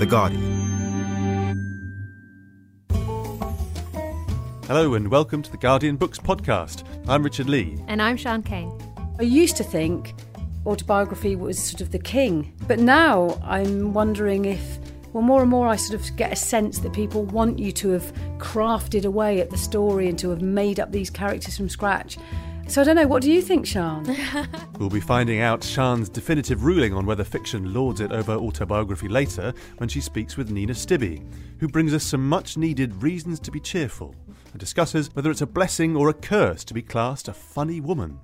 [0.00, 0.42] The Guardian.
[4.66, 6.84] Hello and welcome to the Guardian Books podcast.
[7.06, 7.76] I'm Richard Lee.
[7.86, 8.72] And I'm Sian Cain.
[9.18, 10.14] I used to think
[10.64, 14.78] autobiography was sort of the king, but now I'm wondering if,
[15.12, 17.90] well, more and more I sort of get a sense that people want you to
[17.90, 22.16] have crafted away at the story and to have made up these characters from scratch.
[22.70, 24.16] So I don't know, what do you think, Sian?
[24.78, 29.52] We'll be finding out Sian's definitive ruling on whether fiction lords it over autobiography later
[29.78, 31.20] when she speaks with Nina Stibbe,
[31.58, 34.14] who brings us some much needed reasons to be cheerful
[34.52, 38.20] and discusses whether it's a blessing or a curse to be classed a funny woman.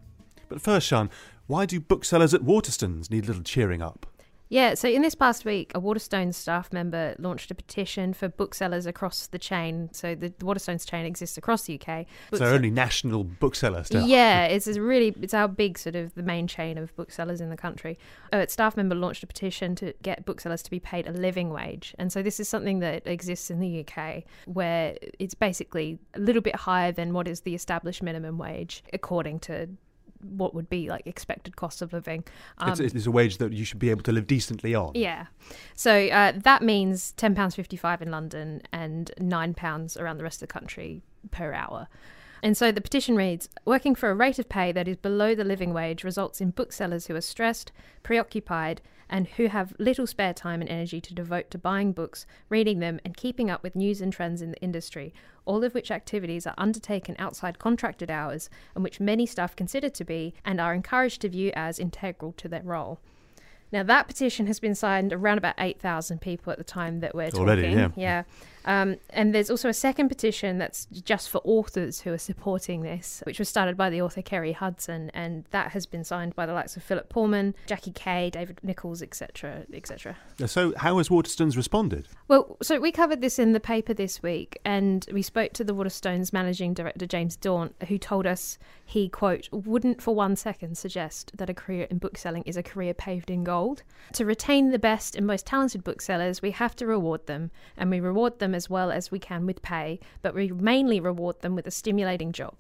[0.49, 1.11] But first, Sian,
[1.49, 4.07] why do booksellers at Waterstones need a little cheering up?
[4.49, 8.87] Yeah, so in this past week, a Waterstones staff member launched a petition for booksellers
[8.87, 9.89] across the chain.
[9.93, 12.07] So the Waterstones chain exists across the UK.
[12.33, 13.91] So only national booksellers.
[13.91, 17.51] Yeah, it's a really it's our big sort of the main chain of booksellers in
[17.51, 17.99] the country.
[18.33, 21.51] A uh, staff member launched a petition to get booksellers to be paid a living
[21.51, 26.21] wage, and so this is something that exists in the UK where it's basically a
[26.21, 29.69] little bit higher than what is the established minimum wage according to
[30.21, 32.25] what would be like expected cost of living.
[32.59, 34.93] Um, it's, it's, a wage that you should be able to live decently on.
[34.95, 35.27] Yeah.
[35.75, 41.03] So uh, that means £10.55 in London and £9 around the rest of the country
[41.31, 41.89] per hour.
[42.43, 45.45] And so the petition reads Working for a rate of pay that is below the
[45.45, 50.61] living wage results in booksellers who are stressed, preoccupied, and who have little spare time
[50.61, 54.13] and energy to devote to buying books, reading them, and keeping up with news and
[54.13, 55.13] trends in the industry,
[55.45, 60.05] all of which activities are undertaken outside contracted hours and which many staff consider to
[60.05, 62.99] be and are encouraged to view as integral to their role.
[63.73, 67.31] Now, that petition has been signed around about 8,000 people at the time that we're
[67.31, 67.79] Already, talking.
[67.79, 67.91] Yeah.
[67.97, 68.23] yeah.
[68.67, 73.23] Um, and there's also a second petition that's just for authors who are supporting this,
[73.25, 76.53] which was started by the author Kerry Hudson, and that has been signed by the
[76.53, 80.17] likes of Philip Pullman, Jackie Kay, David Nicholls, etc., etc.
[80.47, 82.09] So, how has Waterstones responded?
[82.29, 85.75] Well, so we covered this in the paper this week, and we spoke to the
[85.75, 91.33] Waterstones managing director James Daunt, who told us he quote wouldn't for one second suggest
[91.37, 93.83] that a career in bookselling is a career paved in gold.
[94.15, 98.01] To retain the best and most talented booksellers, we have to reward them, and we
[98.01, 101.67] reward them as well as we can with pay, but we mainly reward them with
[101.67, 102.57] a stimulating job.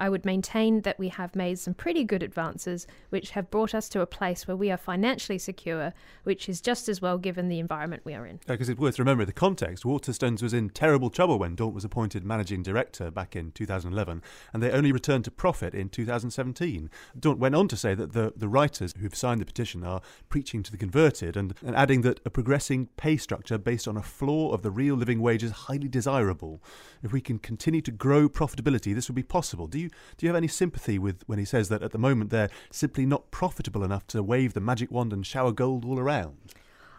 [0.00, 3.86] I would maintain that we have made some pretty good advances, which have brought us
[3.90, 5.92] to a place where we are financially secure,
[6.24, 8.40] which is just as well given the environment we are in.
[8.46, 9.84] Because it's worth remembering the context.
[9.84, 14.22] Waterstones was in terrible trouble when Daunt was appointed managing director back in 2011,
[14.54, 16.88] and they only returned to profit in 2017.
[17.18, 20.00] Daunt went on to say that the, the writers who've signed the petition are
[20.30, 24.02] preaching to the converted and, and adding that a progressing pay structure based on a
[24.02, 26.62] floor of the real living wage is highly desirable.
[27.02, 29.66] If we can continue to grow profitability, this will be possible.
[29.66, 32.30] Do you do you have any sympathy with when he says that at the moment
[32.30, 36.36] they're simply not profitable enough to wave the magic wand and shower gold all around?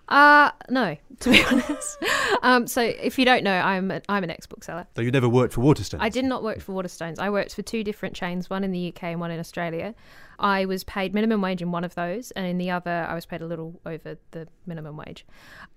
[0.08, 1.98] Uh no, to be honest.
[2.42, 4.88] Um, so if you don't know, I'm a, I'm an ex bookseller.
[4.96, 6.00] So you never worked for Waterstones?
[6.02, 7.20] I did not work for Waterstones.
[7.20, 9.96] I worked for two different chains, one in the UK and one in Australia.
[10.40, 13.26] I was paid minimum wage in one of those, and in the other, I was
[13.26, 15.26] paid a little over the minimum wage.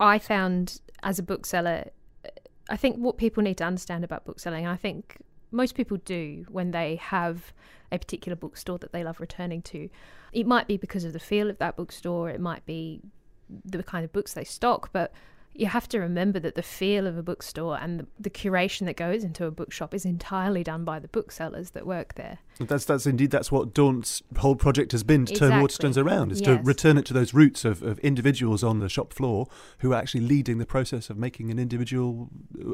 [0.00, 1.90] I found as a bookseller,
[2.70, 5.18] I think what people need to understand about bookselling, I think
[5.54, 7.52] most people do when they have
[7.92, 9.88] a particular bookstore that they love returning to.
[10.32, 13.00] It might be because of the feel of that bookstore, it might be
[13.64, 15.12] the kind of books they stock, but
[15.54, 18.96] you have to remember that the feel of a bookstore and the, the, curation that
[18.96, 22.38] goes into a bookshop is entirely done by the booksellers that work there.
[22.58, 25.56] That's that's indeed that's what Daunt's whole project has been to exactly.
[25.56, 26.48] turn Waterstones around, is yes.
[26.48, 29.48] to return it to those roots of, of individuals on the shop floor
[29.78, 32.28] who are actually leading the process of making an individual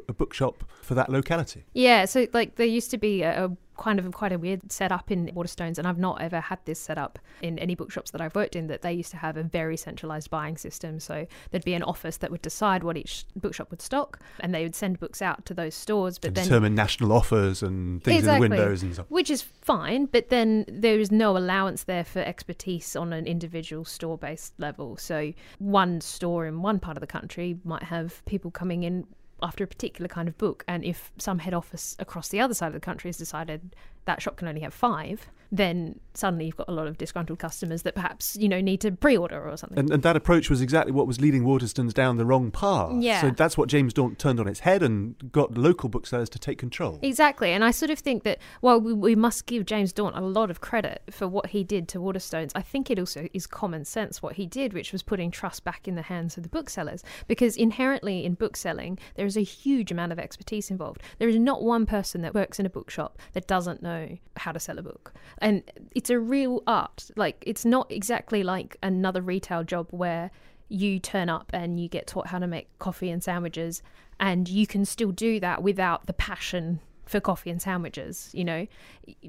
[0.09, 1.65] a bookshop for that locality.
[1.75, 5.11] Yeah, so like there used to be a, a kind of quite a weird setup
[5.11, 8.35] in Waterstones, and I've not ever had this set up in any bookshops that I've
[8.35, 8.69] worked in.
[8.69, 11.01] That they used to have a very centralized buying system.
[11.01, 14.63] So there'd be an office that would decide what each bookshop would stock, and they
[14.63, 16.19] would send books out to those stores.
[16.19, 19.31] But and then determine national offers and things exactly, in the windows and stuff, which
[19.31, 20.07] is fine.
[20.07, 24.97] But then there is no allowance there for expertise on an individual store-based level.
[24.99, 29.07] So one store in one part of the country might have people coming in
[29.43, 30.65] after a particular kind of book.
[30.69, 34.23] And if some head office across the other side of the country has decided that
[34.23, 37.95] shop can only have five, then suddenly you've got a lot of disgruntled customers that
[37.95, 39.79] perhaps you know need to pre-order or something.
[39.79, 42.93] And, and that approach was exactly what was leading Waterstones down the wrong path.
[43.01, 43.21] Yeah.
[43.21, 46.59] So that's what James Daunt turned on its head and got local booksellers to take
[46.59, 46.99] control.
[47.03, 50.21] Exactly, and I sort of think that while we, we must give James Daunt a
[50.21, 53.85] lot of credit for what he did to Waterstones, I think it also is common
[53.85, 57.03] sense what he did, which was putting trust back in the hands of the booksellers.
[57.27, 61.03] Because inherently in bookselling, there is a huge amount of expertise involved.
[61.19, 64.61] There is not one person that works in a bookshop that doesn't know how to
[64.61, 65.63] sell a book, and
[65.95, 67.11] it's a real art.
[67.17, 70.31] Like it's not exactly like another retail job where
[70.69, 73.83] you turn up and you get taught how to make coffee and sandwiches,
[74.19, 78.31] and you can still do that without the passion for coffee and sandwiches.
[78.33, 78.67] You know,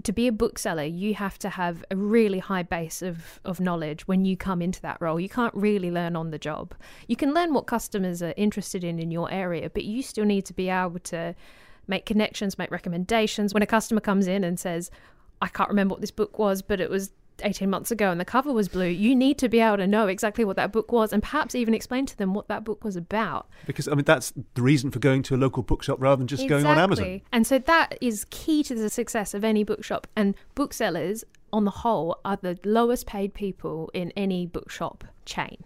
[0.04, 4.08] to be a bookseller, you have to have a really high base of, of knowledge
[4.08, 5.20] when you come into that role.
[5.20, 6.76] You can't really learn on the job.
[7.08, 10.46] You can learn what customers are interested in in your area, but you still need
[10.46, 11.34] to be able to
[11.88, 13.54] make connections, make recommendations.
[13.54, 14.92] When a customer comes in and says,
[15.42, 17.12] I can't remember what this book was, but it was
[17.44, 20.08] 18 months ago and the cover was blue, you need to be able to know
[20.08, 22.96] exactly what that book was and perhaps even explain to them what that book was
[22.96, 23.48] about.
[23.66, 26.44] Because, I mean, that's the reason for going to a local bookshop rather than just
[26.44, 26.64] exactly.
[26.64, 27.22] going on Amazon.
[27.32, 30.08] And so that is key to the success of any bookshop.
[30.16, 35.64] And booksellers, on the whole, are the lowest paid people in any bookshop chain.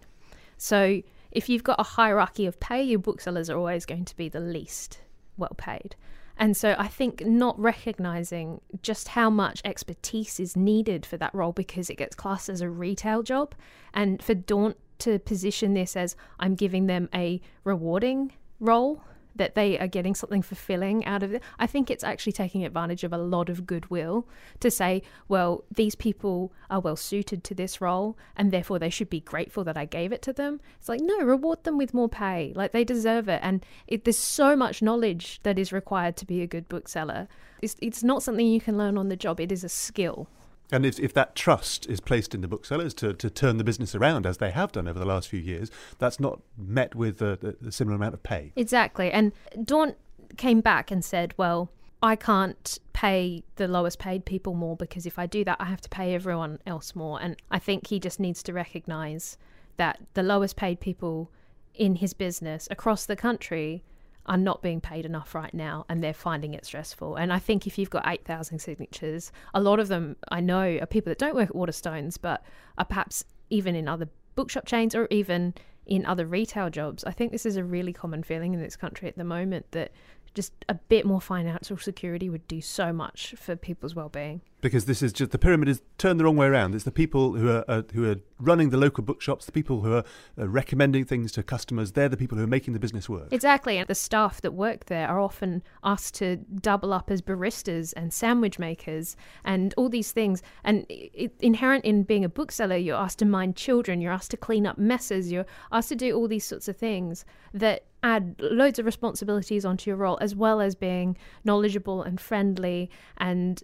[0.56, 4.28] So if you've got a hierarchy of pay, your booksellers are always going to be
[4.28, 5.00] the least
[5.36, 5.94] well paid.
[6.38, 11.52] And so I think not recognizing just how much expertise is needed for that role
[11.52, 13.54] because it gets classed as a retail job.
[13.94, 19.02] And for Daunt to position this as I'm giving them a rewarding role
[19.36, 21.42] that they are getting something fulfilling out of it.
[21.58, 24.28] I think it's actually taking advantage of a lot of goodwill
[24.60, 29.10] to say, well, these people are well suited to this role and therefore they should
[29.10, 30.60] be grateful that I gave it to them.
[30.78, 32.52] It's like, no, reward them with more pay.
[32.54, 33.40] Like they deserve it.
[33.42, 37.28] And it, there's so much knowledge that is required to be a good bookseller.
[37.62, 40.28] It's, it's not something you can learn on the job, it is a skill.
[40.72, 43.94] And if, if that trust is placed in the booksellers to, to turn the business
[43.94, 47.56] around, as they have done over the last few years, that's not met with a,
[47.64, 48.52] a similar amount of pay.
[48.56, 49.10] Exactly.
[49.10, 49.32] And
[49.62, 49.96] Daunt
[50.36, 51.70] came back and said, well,
[52.02, 55.80] I can't pay the lowest paid people more because if I do that, I have
[55.82, 57.20] to pay everyone else more.
[57.20, 59.38] And I think he just needs to recognize
[59.76, 61.30] that the lowest paid people
[61.74, 63.82] in his business across the country
[64.26, 67.16] are not being paid enough right now and they're finding it stressful.
[67.16, 70.86] And I think if you've got 8,000 signatures, a lot of them I know are
[70.86, 72.42] people that don't work at Waterstones but
[72.78, 75.54] are perhaps even in other bookshop chains or even
[75.86, 77.04] in other retail jobs.
[77.04, 79.92] I think this is a really common feeling in this country at the moment that
[80.36, 85.02] just a bit more financial security would do so much for people's well-being because this
[85.02, 86.74] is just the pyramid is turned the wrong way around.
[86.74, 89.94] It's the people who are uh, who are running the local bookshops, the people who
[89.94, 90.04] are
[90.38, 91.92] uh, recommending things to customers.
[91.92, 93.28] They're the people who are making the business work.
[93.30, 97.92] Exactly, and the staff that work there are often asked to double up as baristas
[97.96, 100.42] and sandwich makers and all these things.
[100.64, 104.36] And it, inherent in being a bookseller, you're asked to mind children, you're asked to
[104.36, 107.24] clean up messes, you're asked to do all these sorts of things
[107.54, 112.88] that add loads of responsibilities onto your role, as well as being knowledgeable and friendly
[113.16, 113.62] and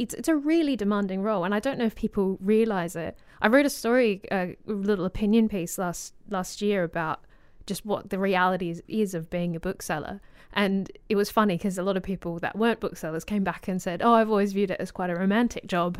[0.00, 3.18] it's it's a really demanding role, and I don't know if people realize it.
[3.42, 7.26] I wrote a story, a little opinion piece last last year about
[7.66, 10.20] just what the reality is, is of being a bookseller.
[10.54, 13.80] And it was funny because a lot of people that weren't booksellers came back and
[13.82, 15.98] said, "Oh, I've always viewed it as quite a romantic job."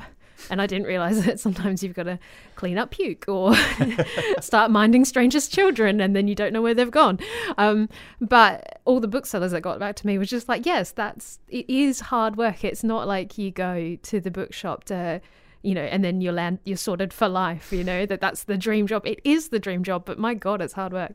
[0.49, 2.19] And I didn't realize that sometimes you've got to
[2.55, 3.55] clean up puke or
[4.41, 7.19] start minding strangers' children and then you don't know where they've gone.
[7.59, 7.89] Um,
[8.21, 11.69] but all the booksellers that got back to me was just like, yes, that's, it
[11.69, 12.65] is hard work.
[12.65, 15.21] It's not like you go to the bookshop to,
[15.63, 18.57] you know, and then you're land, you're sorted for life, you know, that that's the
[18.57, 19.07] dream job.
[19.07, 21.13] It is the dream job, but my God, it's hard work.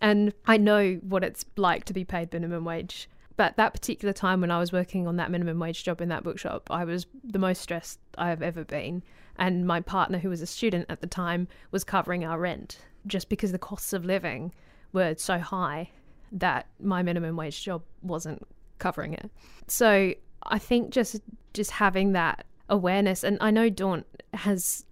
[0.00, 3.08] And I know what it's like to be paid minimum wage
[3.40, 6.22] but that particular time when I was working on that minimum wage job in that
[6.22, 9.02] bookshop, I was the most stressed I've ever been.
[9.38, 13.30] And my partner, who was a student at the time, was covering our rent just
[13.30, 14.52] because the costs of living
[14.92, 15.88] were so high
[16.32, 18.46] that my minimum wage job wasn't
[18.78, 19.30] covering it.
[19.68, 21.22] So I think just
[21.54, 24.04] just having that awareness, and I know Daunt
[24.34, 24.84] has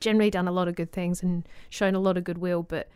[0.00, 2.88] generally done a lot of good things and shown a lot of goodwill, but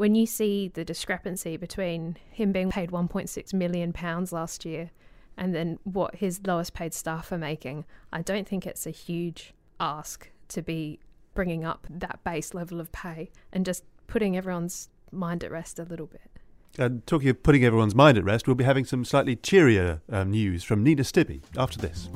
[0.00, 4.90] when you see the discrepancy between him being paid 1.6 million pounds last year
[5.36, 9.52] and then what his lowest paid staff are making, I don't think it's a huge
[9.78, 11.00] ask to be
[11.34, 15.82] bringing up that base level of pay and just putting everyone's mind at rest a
[15.82, 16.30] little bit.
[16.78, 20.30] And talking of putting everyone's mind at rest, we'll be having some slightly cheerier um,
[20.30, 22.08] news from Nina Stibbe after this.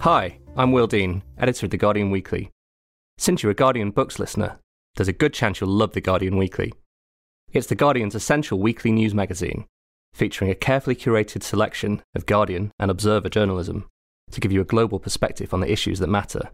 [0.00, 2.50] Hi, I'm Will Dean, editor of The Guardian Weekly.
[3.16, 4.58] Since you're a Guardian Books listener,
[4.96, 6.72] there's a good chance you'll love The Guardian Weekly.
[7.52, 9.66] It's The Guardian's essential weekly news magazine,
[10.12, 13.88] featuring a carefully curated selection of Guardian and Observer journalism
[14.30, 16.50] to give you a global perspective on the issues that matter.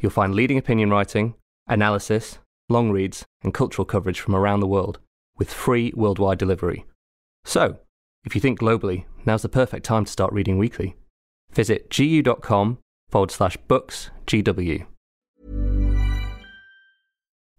[0.00, 1.34] You'll find leading opinion writing,
[1.66, 4.98] analysis, long reads, and cultural coverage from around the world
[5.38, 6.84] with free worldwide delivery.
[7.44, 7.78] So,
[8.24, 10.96] if you think globally, now's the perfect time to start reading weekly.
[11.52, 14.86] Visit gu.com forward slash books GW.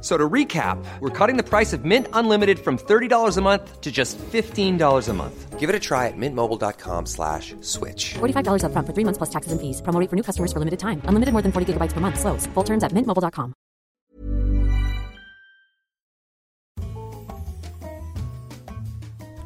[0.00, 3.92] So to recap, we're cutting the price of Mint Unlimited from $30 a month to
[3.92, 5.58] just $15 a month.
[5.58, 8.14] Give it a try at mintmobile.com slash switch.
[8.14, 9.82] $45 upfront for three months plus taxes and fees.
[9.82, 11.02] Promo for new customers for limited time.
[11.04, 12.18] Unlimited more than 40 gigabytes per month.
[12.18, 12.46] Slows.
[12.54, 13.52] Full terms at mintmobile.com.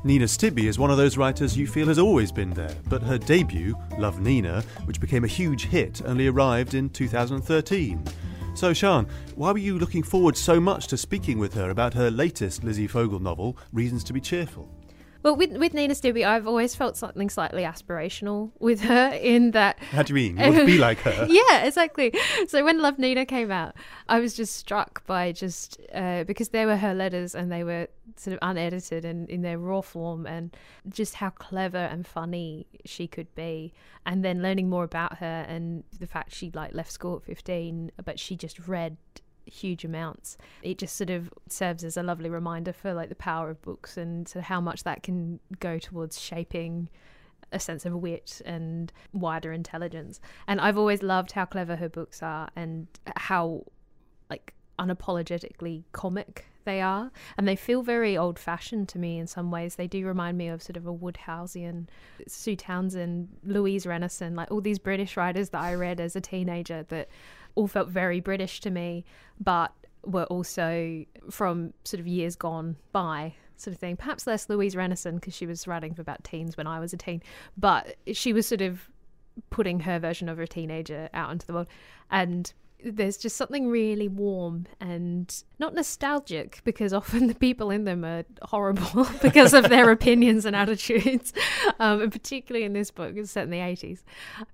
[0.06, 3.16] Nina Stibbe is one of those writers you feel has always been there, but her
[3.16, 8.04] debut, Love Nina, which became a huge hit, only arrived in 2013.
[8.54, 12.08] So, Sian, why were you looking forward so much to speaking with her about her
[12.08, 14.68] latest Lizzie Vogel novel, Reasons to be Cheerful?
[15.25, 19.78] Well, with with Nina Stibbe, I've always felt something slightly aspirational with her in that.
[19.78, 20.37] How do you mean?
[20.37, 21.26] You want to be like her?
[21.31, 22.12] yeah, exactly.
[22.47, 23.75] So when Love Nina came out,
[24.07, 27.88] I was just struck by just uh, because they were her letters and they were
[28.16, 30.54] sort of unedited and in their raw form, and
[30.90, 33.73] just how clever and funny she could be.
[34.04, 37.93] And then learning more about her and the fact she like left school at fifteen,
[38.04, 38.99] but she just read
[39.47, 40.37] huge amounts.
[40.63, 43.97] It just sort of serves as a lovely reminder for like the power of books
[43.97, 46.89] and sort of how much that can go towards shaping
[47.53, 50.21] a sense of wit and wider intelligence.
[50.47, 52.87] And I've always loved how clever her books are and
[53.17, 53.65] how
[54.29, 59.51] like unapologetically comic they are and they feel very old fashioned to me in some
[59.51, 61.87] ways they do remind me of sort of a wodehousian
[62.27, 66.83] sue townsend louise rennison like all these british writers that i read as a teenager
[66.89, 67.09] that
[67.54, 69.04] all felt very British to me,
[69.40, 69.73] but
[70.04, 73.96] were also from sort of years gone by sort of thing.
[73.96, 76.96] Perhaps less Louise Rennison because she was writing for about teens when I was a
[76.96, 77.23] teen,
[77.56, 78.90] but she was sort of
[79.50, 81.68] putting her version of a teenager out into the world.
[82.11, 82.52] And
[82.84, 88.25] there's just something really warm and not nostalgic because often the people in them are
[88.42, 91.32] horrible because of their opinions and attitudes,
[91.78, 94.00] um, and particularly in this book, it's set in the 80s.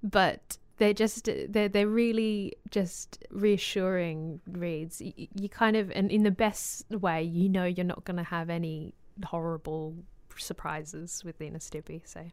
[0.02, 5.00] But they're just they're they're really just reassuring reads.
[5.00, 8.24] You, you kind of and in the best way, you know, you're not going to
[8.24, 8.94] have any
[9.24, 9.94] horrible
[10.36, 12.00] surprises with Nina Stibbe.
[12.04, 12.24] So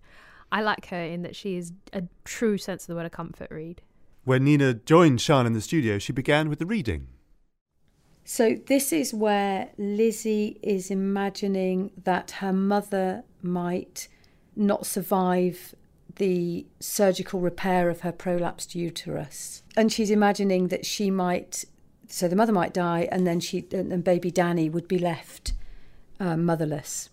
[0.50, 3.52] I like her in that she is a true sense of the word a comfort
[3.52, 3.82] read.
[4.24, 7.08] When Nina joined Sian in the studio, she began with the reading.
[8.24, 14.08] So this is where Lizzie is imagining that her mother might
[14.56, 15.76] not survive
[16.18, 19.64] the surgical repair of her prolapsed uterus.
[19.76, 21.66] And she's imagining that she might,
[22.08, 25.54] so the mother might die, and then she and baby Danny would be left
[26.20, 27.10] uh, motherless.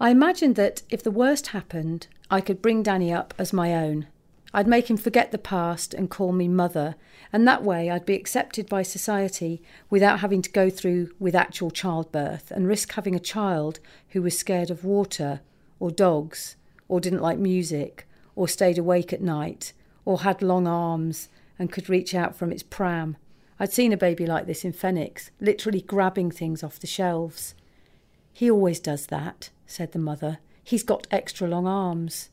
[0.00, 4.06] I imagined that if the worst happened, I could bring Danny up as my own.
[4.54, 6.94] I'd make him forget the past and call me mother,
[7.32, 9.60] and that way I'd be accepted by society
[9.90, 14.38] without having to go through with actual childbirth and risk having a child who was
[14.38, 15.40] scared of water
[15.80, 16.56] or dogs
[16.88, 19.72] or didn't like music, or stayed awake at night,
[20.04, 21.28] or had long arms
[21.58, 23.16] and could reach out from its pram.
[23.60, 27.54] I'd seen a baby like this in Phoenix, literally grabbing things off the shelves.
[28.32, 30.38] He always does that, said the mother.
[30.62, 32.30] He's got extra long arms.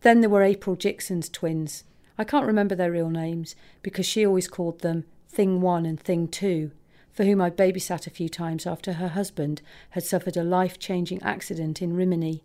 [0.00, 1.84] Then there were April Jixon's twins.
[2.16, 6.28] I can't remember their real names because she always called them Thing One and Thing
[6.28, 6.70] Two,
[7.12, 11.22] for whom I babysat a few times after her husband had suffered a life changing
[11.22, 12.42] accident in Rimini.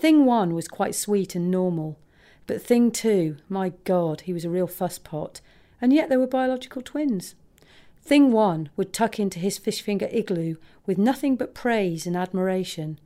[0.00, 1.98] Thing one was quite sweet and normal,
[2.46, 5.42] but thing two, my God, he was a real fusspot,
[5.78, 7.34] and yet they were biological twins.
[8.00, 12.98] Thing one would tuck into his fish finger igloo with nothing but praise and admiration.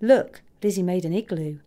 [0.00, 1.60] Look, Lizzie made an igloo.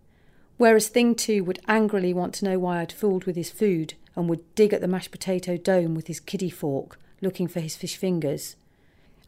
[0.57, 4.27] Whereas Thing two would angrily want to know why I'd fooled with his food and
[4.27, 7.95] would dig at the mashed potato dome with his kiddie fork, looking for his fish
[7.95, 8.57] fingers.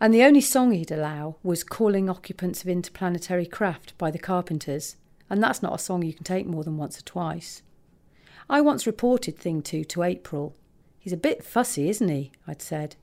[0.01, 4.97] And the only song he'd allow was Calling Occupants of Interplanetary Craft by the Carpenters
[5.29, 7.61] and that's not a song you can take more than once or twice.
[8.49, 10.55] I once reported Thing 2 to April.
[10.99, 12.31] He's a bit fussy, isn't he?
[12.47, 12.95] I'd said.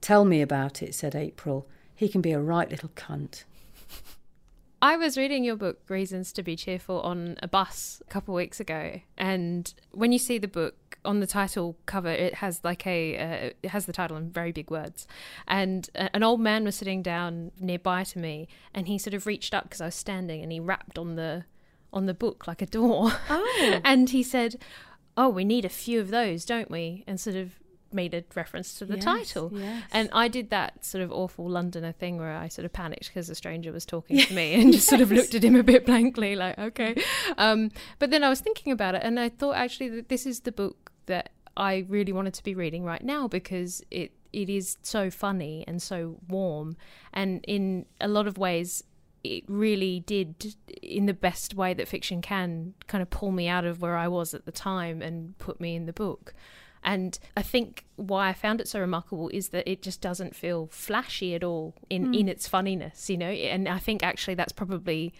[0.00, 1.68] Tell me about it, said April.
[1.94, 3.44] He can be a right little cunt.
[4.82, 8.38] I was reading your book, Reasons to Be Cheerful, on a bus a couple of
[8.38, 9.00] weeks ago.
[9.16, 13.50] And when you see the book, on the title cover, it has like a uh,
[13.62, 15.06] it has the title in very big words,
[15.48, 19.54] and an old man was sitting down nearby to me, and he sort of reached
[19.54, 21.44] up because I was standing, and he rapped on the
[21.92, 23.12] on the book like a door.
[23.30, 23.80] Oh.
[23.84, 24.56] and he said,
[25.16, 27.52] "Oh, we need a few of those, don't we?" And sort of
[27.94, 29.50] made a reference to the Yes, title.
[29.52, 29.82] yes.
[29.92, 33.28] And I did that sort of awful Londoner thing where I sort of panicked because
[33.28, 35.84] a stranger was talking to me and just sort of looked at him a bit
[35.84, 36.94] blankly, like, okay.
[37.36, 40.40] Um, but then I was thinking about it and I thought actually that this is
[40.40, 44.78] the book that I really wanted to be reading right now because it it is
[44.82, 46.78] so funny and so warm.
[47.12, 48.82] And in a lot of ways,
[49.24, 53.64] it really did, in the best way that fiction can, kind of pull me out
[53.64, 56.34] of where I was at the time and put me in the book.
[56.84, 60.68] And I think why I found it so remarkable is that it just doesn't feel
[60.72, 62.28] flashy at all in, in hmm.
[62.28, 63.28] its funniness, you know?
[63.28, 65.12] And I think actually that's probably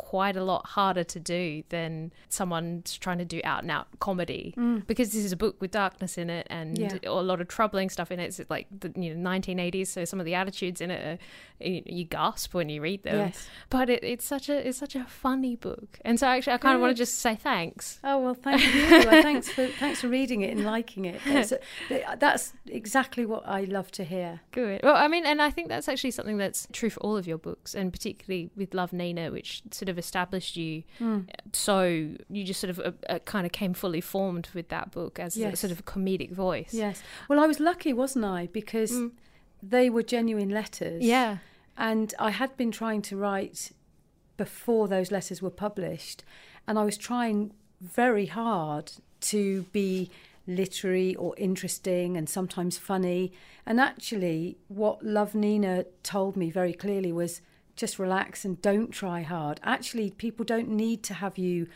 [0.00, 4.54] quite a lot harder to do than someone trying to do out and out comedy
[4.56, 4.84] mm.
[4.86, 6.96] because this is a book with darkness in it and Yeah.
[7.04, 8.38] a lot of troubling stuff in it.
[8.38, 11.04] It's like the you know 1980s, so some of the attitudes in it
[11.60, 13.18] are, you, you gasp when you read them.
[13.18, 13.46] Yes.
[13.68, 16.74] But it, it's such a it's such a funny book, and so actually I kind
[16.76, 18.00] of want to just say thanks.
[18.02, 18.88] Oh well, thank you.
[19.10, 21.20] Well, thanks for thanks for reading it and liking it.
[21.26, 21.52] That's,
[22.18, 24.40] that's exactly what I love to hear.
[24.52, 24.80] Good.
[24.82, 27.38] Well, I mean, and I think that's actually something that's true for all of your
[27.38, 30.82] books, and particularly with Love Nina, which sort of established you.
[31.52, 35.18] So you just sort of uh, uh, kind of came fully formed with that book
[35.18, 36.72] as a, sort of a comedic voice.
[36.72, 37.02] Yes.
[37.28, 38.48] Well, I was lucky, wasn't I?
[38.52, 38.94] Because
[39.62, 41.02] they were genuine letters.
[41.02, 41.38] Yeah.
[41.76, 43.72] And I had been trying to write
[44.36, 46.24] before those letters were published,
[46.66, 50.10] and I was trying very hard to be
[50.46, 53.32] literary or interesting and sometimes funny.
[53.66, 57.40] And actually, what Love Nina told me very clearly was
[57.80, 59.58] just relax and don't try hard.
[59.64, 61.66] Actually, people don't need to have you,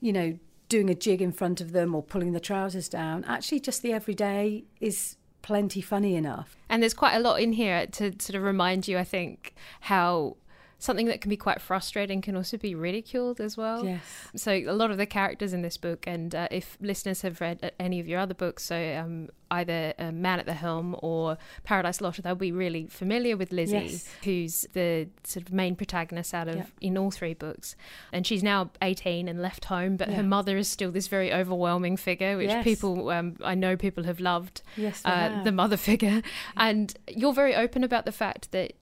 [0.00, 0.38] you know,
[0.68, 3.24] doing a jig in front of them or pulling the trousers down.
[3.24, 6.56] Actually, just the everyday is plenty funny enough.
[6.68, 10.36] And there's quite a lot in here to sort of remind you, I think, how
[10.80, 13.84] something that can be quite frustrating can also be ridiculed as well.
[13.84, 14.00] Yes.
[14.36, 17.58] So a lot of the characters in this book, and uh, if listeners have read
[17.62, 21.36] uh, any of your other books, so um, either uh, Man at the Helm or
[21.64, 24.08] Paradise Lodge, they'll be really familiar with Lizzie, Yes.
[24.22, 26.66] who's the sort of main protagonist out of Yeah.
[26.80, 27.74] in all three books.
[28.12, 31.96] And she's now 18 and left home, but her mother is still this very overwhelming
[31.96, 32.62] figure, which Yes.
[32.62, 36.22] people um, I know people have loved Yes, uh, the mother figure.
[36.56, 38.74] And you're very open about the fact that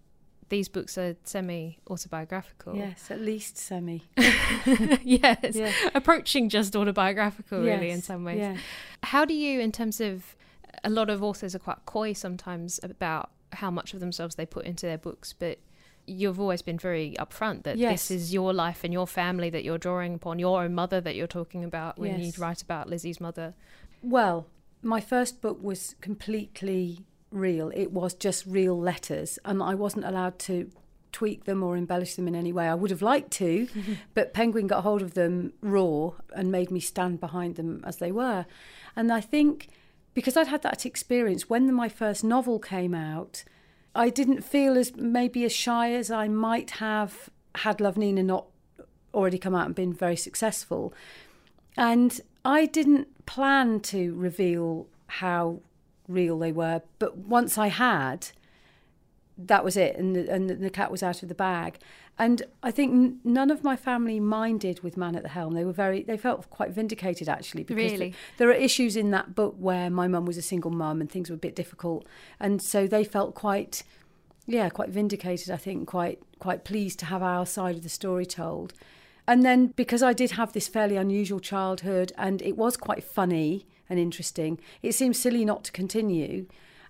[0.48, 2.76] these books are semi autobiographical.
[2.76, 4.02] Yes, at least semi.
[4.16, 5.54] yes.
[5.54, 5.72] Yeah.
[5.94, 8.38] Approaching just autobiographical, really, in some ways.
[8.38, 8.56] Yeah.
[9.02, 10.36] How do you, in terms of
[10.84, 14.64] a lot of authors are quite coy sometimes about how much of themselves they put
[14.66, 15.58] into their books, but
[16.06, 18.08] you've always been very upfront that Yes.
[18.08, 21.16] this is your life and your family that you're drawing upon, your own mother that
[21.16, 22.36] you're talking about when Yes.
[22.36, 23.54] you write about Lizzie's mother.
[24.02, 24.46] Well,
[24.82, 27.70] my first book was completely real.
[27.74, 30.70] It was just real letters, and I wasn't allowed to
[31.12, 32.68] tweak them or embellish them in any way.
[32.68, 33.68] I would have liked to,
[34.14, 38.12] but Penguin got hold of them raw and made me stand behind them as they
[38.12, 38.46] were.
[38.94, 39.68] And I think
[40.12, 43.44] because I'd had that experience when my first novel came out,
[43.94, 48.46] I didn't feel as maybe as shy as I might have had Love Nina not
[49.14, 50.92] already come out and been very successful.
[51.76, 55.60] And I didn't plan to reveal how
[56.08, 58.28] real they were, but once I had,
[59.38, 61.78] that was it, and the, and the cat was out of the bag.
[62.18, 65.52] And I think n- none of my family minded with Man at the Helm.
[65.52, 67.64] They were very, they felt quite vindicated actually.
[67.64, 68.10] Because Really?
[68.10, 71.10] th- there are issues in that book where my mum was a single mum and
[71.10, 72.06] things were a bit difficult,
[72.40, 73.82] and so they felt quite,
[74.46, 75.50] yeah, quite vindicated.
[75.50, 78.72] I think quite quite pleased to have our side of the story told.
[79.28, 83.66] And then because I did have this fairly unusual childhood and it was quite funny
[83.88, 86.46] and interesting, it seems silly not to continue.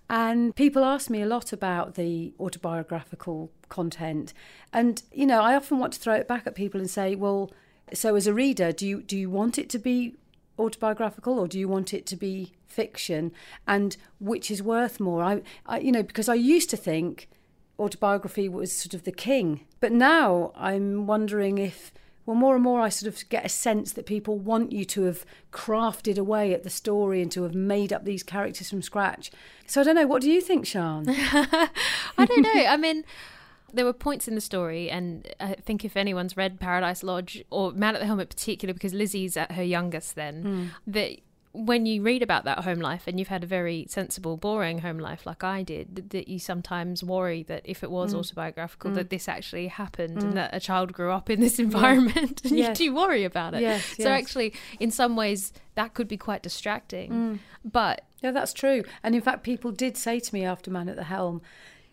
[0.09, 4.33] And people ask me a lot about the autobiographical content.
[4.71, 7.51] And, you know, I often want to throw it back at people and say, well,
[7.93, 10.15] so as a reader, do you do you want it to be
[10.59, 13.31] autobiographical or do you want it to be fiction?
[13.67, 15.23] And which is worth more?
[15.23, 17.29] I, I you know, because I used to think
[17.79, 19.65] autobiography was sort of the king.
[19.79, 21.91] But now I'm wondering if,
[22.27, 25.03] well, more and more I sort of get a sense that people want you to
[25.03, 29.31] have crafted away at the story and to have made up these characters from scratch.
[29.65, 30.05] So I don't know.
[30.05, 31.05] What do you think, Sian?
[31.07, 31.69] I
[32.17, 32.65] don't know.
[32.67, 33.05] I mean,
[33.73, 37.71] there were points in the story, and I think if anyone's read Paradise Lodge or
[37.71, 40.65] Man at the Helmet, particularly because Lizzie's at her youngest then, hmm.
[40.85, 41.19] that
[41.57, 44.99] when you read about that home life and you've had a very sensible, boring home
[44.99, 48.19] life like I did, that you sometimes worry that if it was mm.
[48.19, 49.09] autobiographical, that mm.
[49.09, 50.35] this actually happened and mm.
[50.35, 52.79] that a child grew up in this environment, and Yes.
[52.79, 53.61] you do worry about it.
[53.61, 54.07] Yes, So yes.
[54.07, 57.39] actually, in some ways, that could be quite distracting.
[57.65, 58.83] But Yeah, that's true.
[59.03, 61.41] And in fact, people did say to me after Man at the Helm,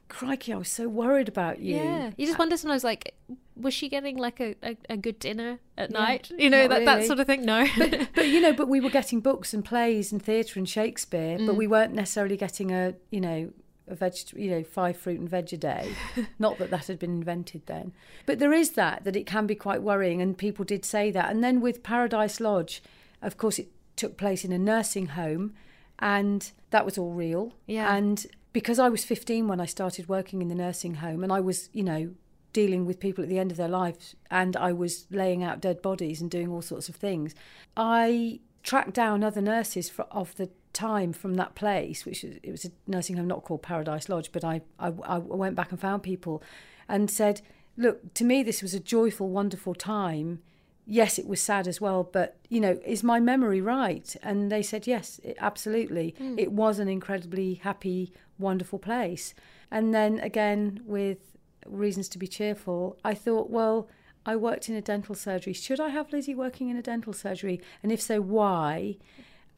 [0.08, 1.76] Crikey, I was so worried about you.
[1.76, 3.14] Yeah, you just wonder sometimes, like,
[3.56, 6.30] was she getting like a, a, a good dinner at Yeah, night?
[6.36, 7.44] You know, that, that sort of thing.
[7.44, 7.66] No,
[8.14, 11.46] But you know, but we were getting books and plays and theatre and Shakespeare, Mm.
[11.46, 13.50] but we weren't necessarily getting a, you know,
[13.88, 15.92] a veg, you know, five fruit and veg a day.
[16.38, 17.92] Not that that had been invented then,
[18.26, 21.30] but there is that that it can be quite worrying, and people did say that.
[21.30, 22.82] And then with Paradise Lodge,
[23.22, 25.54] of course, it took place in a nursing home,
[25.98, 27.52] and that was all real.
[27.66, 27.94] Yeah.
[27.94, 31.40] And because I was 15 when I started working in the nursing home and I
[31.40, 32.14] was, you know,
[32.52, 35.82] dealing with people at the end of their lives and I was laying out dead
[35.82, 37.34] bodies and doing all sorts of things,
[37.76, 42.64] I tracked down other nurses for, of the time from that place, which it was
[42.64, 46.04] a nursing home not called Paradise Lodge, but I, I, I went back and found
[46.04, 46.40] people
[46.88, 47.40] and said,
[47.76, 50.42] look, to me, this was a joyful, wonderful time.
[50.86, 54.14] Yes, it was sad as well, but you know, is my memory right?
[54.22, 56.14] And they said, yes, it, absolutely.
[56.20, 56.38] Mm.
[56.38, 59.34] It was an incredibly happy, wonderful place.
[59.70, 61.18] And then again, with
[61.66, 63.88] reasons to be cheerful, I thought, well,
[64.26, 65.52] I worked in a dental surgery.
[65.52, 67.60] Should I have Lizzie working in a dental surgery?
[67.82, 68.96] And if so, why?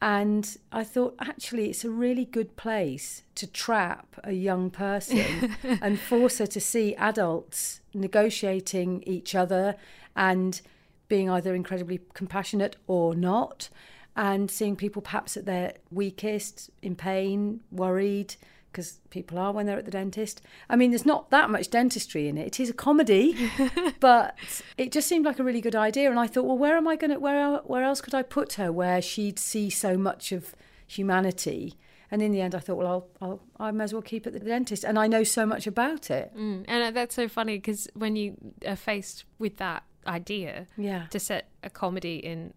[0.01, 5.99] And I thought, actually, it's a really good place to trap a young person and
[5.99, 9.75] force her to see adults negotiating each other
[10.15, 10.61] and
[11.07, 13.69] being either incredibly compassionate or not,
[14.15, 18.35] and seeing people perhaps at their weakest, in pain, worried,
[18.71, 20.41] because people are when they're at the dentist.
[20.69, 22.47] I mean, there's not that much dentistry in it.
[22.47, 23.49] It is a comedy,
[23.99, 24.37] but
[24.77, 26.11] it just seemed like a really good idea.
[26.11, 27.19] And I thought, well, where am I going to?
[27.19, 31.75] Where where else could I put her where she'd see so much of humanity?
[32.09, 34.35] And in the end, I thought, well, I'll, I'll I may as well keep it
[34.35, 36.31] at the dentist, and I know so much about it.
[36.37, 36.65] Mm.
[36.67, 41.07] And that's so funny because when you are faced with that idea, yeah.
[41.07, 42.53] to set a comedy in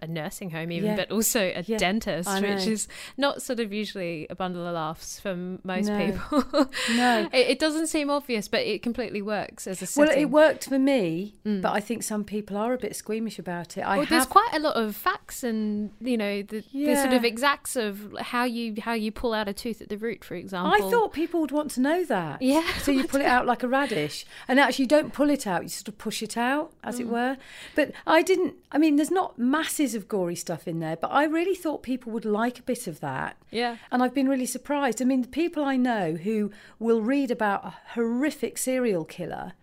[0.00, 0.96] a, nursing home even, yeah.
[0.96, 1.78] but also a yeah.
[1.78, 5.98] dentist, which is not sort of usually a bundle of laughs for most no.
[5.98, 6.68] people.
[6.96, 10.08] no, it, it, doesn't seem obvious, but it completely works as a setting.
[10.08, 11.62] Well, it worked for me, mm.
[11.62, 13.82] but I think some people are a bit squeamish about it.
[13.82, 14.08] I well, have...
[14.08, 16.94] there's quite a lot of facts and you know the, yeah.
[16.94, 19.98] the, sort of exacts of how you how you pull out a tooth at the
[19.98, 20.72] root, for example.
[20.72, 22.42] I thought people would want to know that.
[22.42, 22.62] Yeah.
[22.84, 25.62] So you pull it out like a radish, and actually you don't pull it out;
[25.62, 27.00] you sort of push it out, as mm.
[27.00, 27.36] it were.
[27.74, 28.54] But I didn't.
[28.70, 29.38] I mean, there's not
[29.74, 32.62] masses of gory stuff stuff in there, but I really thought people would like a
[32.62, 33.36] bit of that.
[33.50, 33.76] Yeah.
[33.90, 35.02] And I've been really surprised.
[35.02, 39.54] I mean, the people I know who will read about a horrific serial killer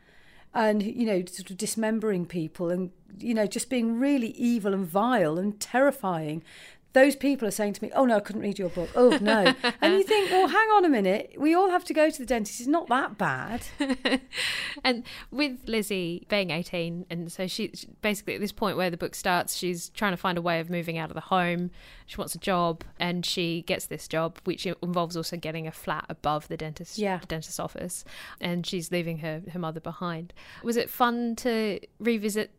[0.53, 4.85] and, you know, sort of dismembering people and, you know, just being really evil and
[4.85, 6.43] vile and terrifying,
[6.93, 9.53] those people are saying to me, "Oh no, I couldn't read your book." Oh no,
[9.81, 11.35] and you think, "Well, hang on a minute.
[11.37, 12.59] We all have to go to the dentist.
[12.59, 13.61] It's not that bad."
[14.83, 19.15] and with Lizzie being eighteen, and so she basically at this point where the book
[19.15, 21.71] starts, she's trying to find a way of moving out of the home.
[22.05, 26.05] She wants a job, and she gets this job, which involves also getting a flat
[26.09, 27.19] above the dentist, yeah.
[27.19, 28.03] the dentist's office,
[28.41, 30.33] and she's leaving her her mother behind.
[30.63, 32.51] Was it fun to revisit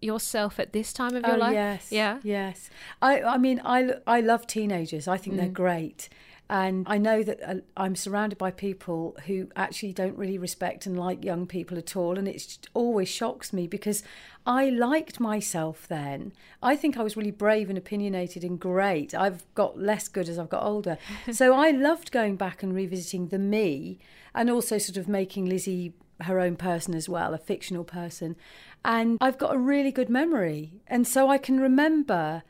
[0.00, 1.52] yourself at this time of your oh, life?
[1.52, 1.88] Yes.
[1.90, 2.18] Yeah.
[2.22, 2.70] Yes.
[3.00, 5.08] I I mean I I love teenagers.
[5.08, 5.40] I think mm.
[5.40, 6.08] they're great.
[6.50, 10.98] And I know that uh, I'm surrounded by people who actually don't really respect and
[10.98, 12.18] like young people at all.
[12.18, 14.02] And it always shocks me because
[14.44, 16.32] I liked myself then.
[16.60, 19.14] I think I was really brave and opinionated and great.
[19.14, 20.98] I've got less good as I've got older.
[21.32, 24.00] so I loved going back and revisiting the me
[24.34, 28.36] and also sort of making Lizzie her own person as well, a fictional person.
[28.84, 30.72] And I've got a really good memory.
[30.86, 32.42] And so I can remember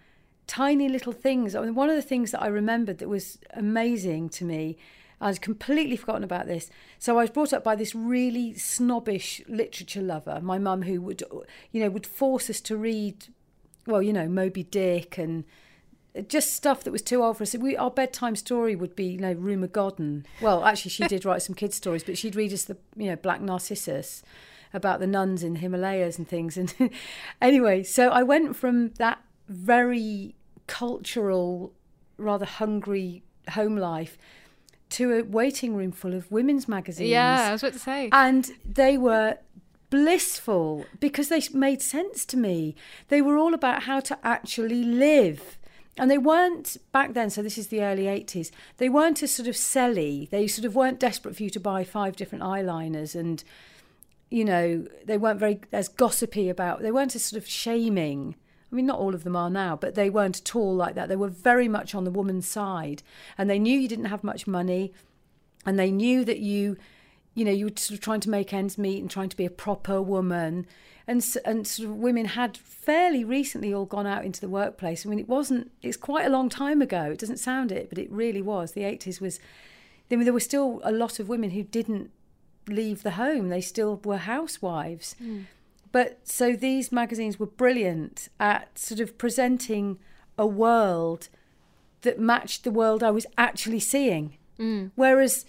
[0.46, 1.54] tiny little things.
[1.54, 4.76] I mean, one of the things that I remembered that was amazing to me,
[5.20, 6.70] I'd completely forgotten about this.
[6.98, 11.22] So I was brought up by this really snobbish literature lover, my mum, who would,
[11.72, 13.28] you know, would force us to read,
[13.86, 15.44] well, you know, Moby Dick and
[16.28, 17.54] just stuff that was too old for us.
[17.54, 20.26] We, our bedtime story would be, you know, Rumer Godden.
[20.40, 23.16] Well, actually, she did write some kids' stories, but she'd read us the, you know,
[23.16, 24.22] Black Narcissus
[24.72, 26.56] about the nuns in the Himalayas and things.
[26.56, 26.74] And
[27.42, 30.34] anyway, so I went from that very
[30.66, 31.72] cultural,
[32.16, 34.16] rather hungry home life
[34.90, 37.10] to a waiting room full of women's magazines.
[37.10, 38.08] Yeah, I was about to say.
[38.12, 39.38] And they were
[39.88, 42.74] blissful because they made sense to me.
[43.08, 45.58] They were all about how to actually live.
[46.00, 49.48] And they weren't back then, so this is the early 80s, they weren't as sort
[49.48, 50.30] of selly.
[50.30, 53.44] They sort of weren't desperate for you to buy five different eyeliners and
[54.30, 56.82] you know, they weren't very as gossipy about.
[56.82, 58.36] They weren't as sort of shaming.
[58.70, 61.08] I mean, not all of them are now, but they weren't at all like that.
[61.08, 63.02] They were very much on the woman's side,
[63.36, 64.92] and they knew you didn't have much money,
[65.66, 66.76] and they knew that you,
[67.34, 69.44] you know, you were sort of trying to make ends meet and trying to be
[69.44, 70.66] a proper woman,
[71.06, 75.04] and and sort of women had fairly recently all gone out into the workplace.
[75.04, 75.70] I mean, it wasn't.
[75.82, 77.10] It's quite a long time ago.
[77.10, 78.72] It doesn't sound it, but it really was.
[78.72, 79.40] The eighties was.
[80.10, 82.10] I mean, there were still a lot of women who didn't
[82.66, 83.48] leave the home.
[83.48, 85.14] They still were housewives.
[85.22, 85.44] Mm.
[85.92, 89.98] But so these magazines were brilliant at sort of presenting
[90.38, 91.28] a world
[92.02, 94.36] that matched the world I was actually seeing.
[94.58, 94.92] Mm.
[94.94, 95.44] Whereas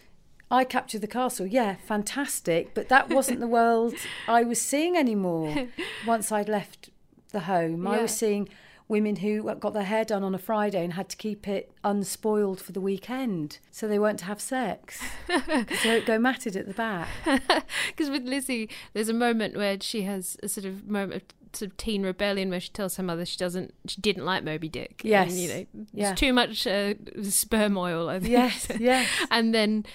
[0.52, 3.94] I captured the castle, yeah, fantastic, but that wasn't the world
[4.28, 5.68] I was seeing anymore
[6.06, 6.90] once I'd left
[7.32, 7.84] the home.
[7.86, 7.90] Yeah.
[7.92, 8.50] I was seeing
[8.90, 12.60] women who got their hair done on a Friday and had to keep it unspoiled
[12.60, 16.74] for the weekend, so they weren't to have sex, so it go matted at the
[16.74, 17.08] back.
[17.88, 21.72] Because with Lizzie, there's a moment where she has a sort of moment of sort
[21.72, 25.02] of teen rebellion where she tells her mother she doesn't, she didn't like Moby Dick.
[25.04, 25.32] Yes.
[25.32, 26.12] and, you know, Yeah.
[26.12, 28.10] it's too much uh, sperm oil.
[28.10, 28.32] I think.
[28.32, 29.08] Yes, yes.
[29.30, 29.86] and then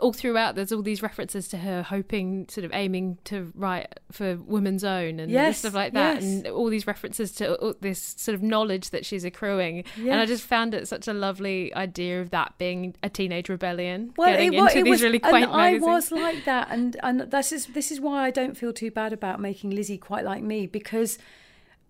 [0.00, 4.36] all throughout there's all these references to her hoping sort of aiming to write for
[4.36, 6.24] women's own and Yes, stuff like that yes.
[6.24, 10.26] and all these references to all this sort of knowledge that she's accruing and i
[10.26, 14.52] just found it such a lovely idea of that being a teenage rebellion Well, getting
[14.54, 17.52] it, into it these was, really quaint and I was like that, and and this
[17.52, 20.66] is this is why I don't feel too bad about making Lizzie quite like me
[20.66, 21.18] because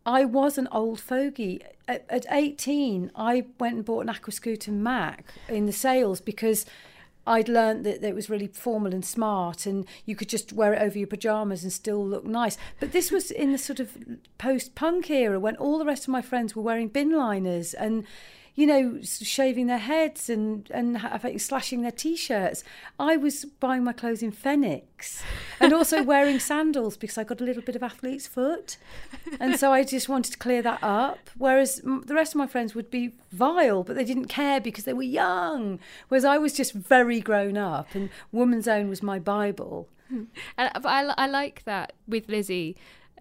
[0.06, 1.60] I was an old fogey.
[1.86, 6.64] At, at 18, I went and bought an Aquascutum Mac in the sales because
[7.28, 10.72] I'd learnt that, that it was really formal and smart and you could just wear
[10.72, 12.56] it over your pyjamas and still look nice.
[12.80, 13.96] But this was in the sort of
[14.38, 18.04] post punk era when all the rest of my friends were wearing bin liners and
[18.58, 21.00] you know, shaving their heads and and
[21.40, 22.64] slashing their t-shirts.
[22.98, 25.22] I was buying my clothes in Phoenix,
[25.60, 28.76] and also wearing sandals because I got a little bit of athlete's foot,
[29.38, 31.30] and so I just wanted to clear that up.
[31.36, 34.92] Whereas the rest of my friends would be vile, but they didn't care because they
[34.92, 35.78] were young.
[36.08, 39.88] Whereas I was just very grown up, and Woman's Own was my bible.
[40.08, 40.24] Hmm.
[40.56, 42.76] And uh, I, I like that with Lizzie.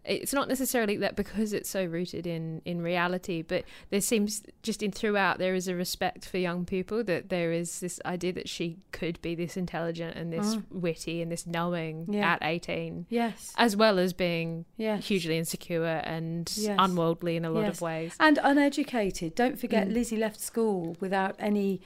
[0.07, 4.81] It's not necessarily that because it's so rooted in in reality, but there seems just
[4.81, 8.47] in throughout there is a respect for young people that there is this idea that
[8.47, 12.33] she could be this intelligent and this witty and this knowing Yeah.
[12.33, 13.53] at eighteen, Yes.
[13.57, 15.05] as well as being Yes.
[15.07, 16.75] hugely insecure and Yes.
[16.79, 17.75] unworldly in a lot Yes.
[17.77, 18.15] of ways.
[18.19, 19.35] And uneducated.
[19.35, 19.59] Don't Mm.
[19.59, 21.81] forget, Lizzie left school without any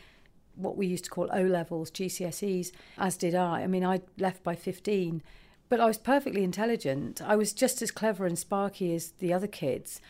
[0.55, 3.61] what we used to call O levels, GCSEs, as did I.
[3.63, 5.23] I mean, I left by 15,
[5.71, 7.21] but I was perfectly intelligent.
[7.21, 10.01] I was just as clever and sparky as the other kids,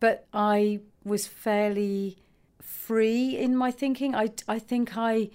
[0.00, 2.16] but I was fairly
[2.62, 4.14] free in my thinking.
[4.14, 5.28] I, I think I.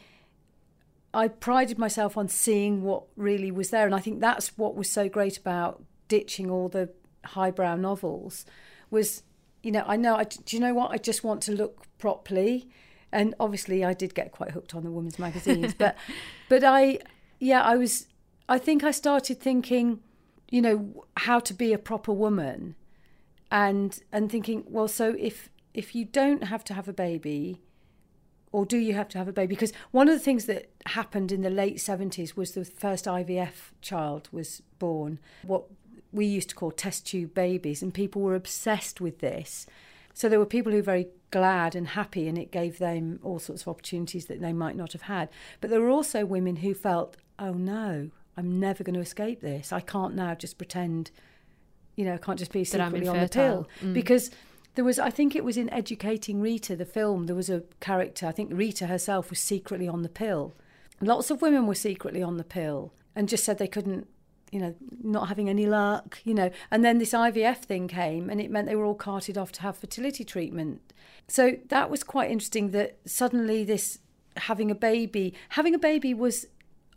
[1.13, 4.89] I prided myself on seeing what really was there, and I think that's what was
[4.89, 6.89] so great about ditching all the
[7.24, 8.43] highbrow novels.
[8.89, 9.21] Was
[9.62, 12.67] you know I know I, do you know what I just want to look properly,
[13.12, 15.95] and obviously I did get quite hooked on the women's magazines, but
[16.50, 17.00] but I
[17.39, 18.08] yeah I was
[18.48, 20.02] I think I started thinking
[20.50, 22.76] you know how to be a proper woman,
[23.52, 27.62] and and thinking well so if if you don't have to have a baby
[28.56, 29.54] or do you have to have a baby?
[29.54, 33.74] Because one of the things that happened in the late 70s was the first IVF
[33.82, 35.66] child was born, what
[36.14, 39.68] we used to call test tube babies, and people were obsessed with this.
[40.14, 43.40] So there were people who were very glad and happy, and it gave them all
[43.40, 45.28] sorts of opportunities that they might not have had.
[45.60, 49.71] But there were also women who felt, oh no, I'm never going to escape this.
[49.71, 51.12] I can't now just pretend,
[51.95, 53.67] you know, I can't just be secretly on the pill.
[53.82, 53.93] Mm.
[53.93, 54.32] Because
[54.76, 58.28] there was, I think it was in Educating Rita, the film, there was a character,
[58.28, 60.54] I think Rita herself was secretly on the pill.
[61.02, 64.08] Lots of women were secretly on the pill and just said they couldn't,
[64.52, 66.52] you know, not having any luck, you know.
[66.71, 69.62] And then this IVF thing came and it meant they were all carted off to
[69.62, 70.93] have fertility treatment.
[71.28, 74.00] So that was quite interesting that suddenly this
[74.38, 76.48] having a baby, having a baby was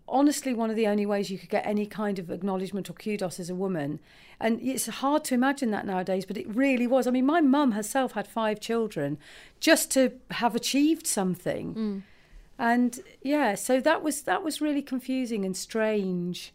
[0.08, 3.38] honestly one of the only ways you could get any kind of acknowledgement or kudos
[3.38, 4.00] as a woman.
[4.40, 7.06] And it's hard to imagine that nowadays, but it really was.
[7.06, 9.18] I mean, my mum herself had five children
[9.60, 11.74] just to have achieved something.
[12.58, 16.52] And yeah, so that was that was really confusing and strange.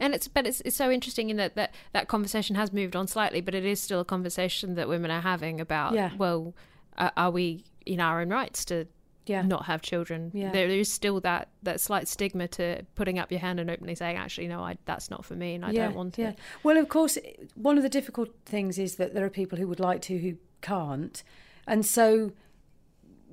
[0.00, 3.06] And it's but it's it's so interesting in that that that conversation has moved on
[3.06, 5.94] slightly, but it is still a conversation that women are having about.
[5.94, 6.10] Yeah.
[6.16, 6.54] Well,
[6.98, 8.86] uh, are we in our own rights to
[9.26, 9.42] Yeah.
[9.42, 10.30] not have children?
[10.34, 10.50] Yeah.
[10.52, 14.16] There is still that that slight stigma to putting up your hand and openly saying,
[14.16, 16.30] actually, no, I that's not for me, and I yeah, don't want yeah.
[16.30, 16.38] it.
[16.62, 17.16] Well, of course,
[17.54, 20.36] one of the difficult things is that there are people who would like to who
[20.60, 21.22] can't,
[21.66, 22.32] and so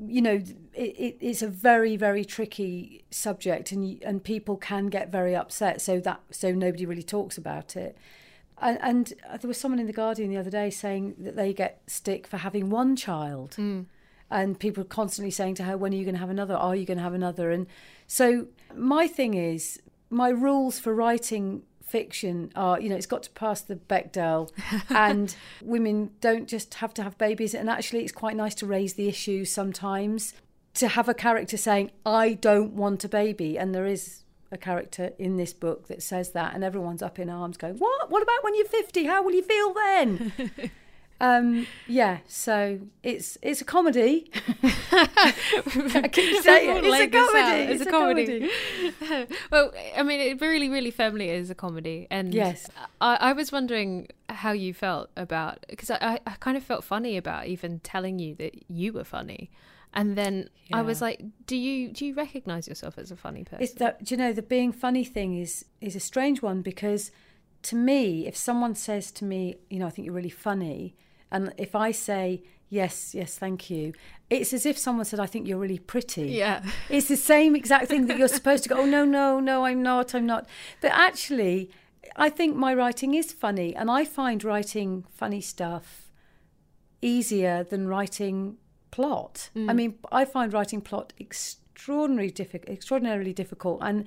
[0.04, 0.42] you know
[0.74, 5.36] it, it, it's a very very tricky subject, and you- and people can get very
[5.36, 5.82] upset.
[5.82, 7.98] So that so nobody really talks about it.
[8.64, 11.82] And, and there was someone in the Guardian the other day saying that they get
[11.88, 13.56] stick for having one child.
[13.56, 13.82] Hmm.
[14.32, 16.56] And people constantly saying to her, "When are you going to have another?
[16.56, 17.68] Are you going to have another?" And
[18.08, 23.30] so my thing is, my rules for writing fiction are, you know, it's got to
[23.32, 24.50] pass the Bechdel,
[24.90, 27.54] and women don't just have to have babies.
[27.54, 30.34] And actually, it's quite nice to raise the issue sometimes
[30.76, 34.18] to have a character saying, "I don't want a baby," and there is.
[34.54, 38.12] A character in this book that says that, and everyone's up in arms, going, "What?
[38.12, 39.06] What about when you're 50?
[39.06, 40.34] How will you feel then?"
[41.22, 44.32] Um, yeah, so it's it's a comedy.
[44.92, 46.84] I keep saying it.
[46.84, 47.92] It's a Laying this out.
[47.92, 48.32] comedy.
[48.34, 49.36] It's a comedy.
[49.52, 52.08] well, I mean, it really, really firmly is a comedy.
[52.10, 52.70] And Yes.
[53.00, 57.18] I, I was wondering how you felt about because I, I kind of felt funny
[57.18, 59.52] about even telling you that you were funny.
[59.94, 63.62] And then I was like, "Do you do you recognize yourself as a funny person?"
[63.62, 67.12] It's that do you know the being funny thing is is a strange one because
[67.64, 70.96] to me, if someone says to me, you know, I think you're really funny,
[71.32, 73.94] and if I say yes, yes, thank you,
[74.30, 76.30] it's as if someone said, I think you're really pretty.
[76.30, 76.64] Yeah.
[76.90, 79.84] It's the same exact thing that you're supposed to go, oh, no, no, no, I'm
[79.84, 80.48] not, I'm not.
[80.80, 81.70] But actually,
[82.16, 86.10] I think my writing is funny, and I find writing funny stuff
[87.02, 88.58] easier than writing
[88.92, 89.50] plot.
[89.56, 89.70] Mm.
[89.70, 94.06] I mean, I find writing plot extraordinarily difficult, extraordinarily difficult, and